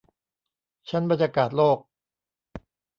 [0.89, 1.77] ชั้นบรรยากาศโลก